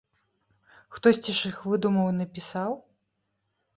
Хтосьці 0.95 1.35
ж 1.39 1.53
іх 1.53 1.57
выдумаў 1.73 2.05
і 2.15 2.19
напісаў! 2.23 2.71